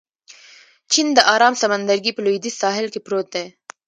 چین 0.91 1.07
د 1.17 1.19
ارام 1.35 1.53
سمندرګي 1.61 2.11
په 2.13 2.21
لوېدیځ 2.25 2.55
ساحل 2.61 2.87
کې 2.93 2.99
پروت 3.05 3.27
دی. 3.35 3.45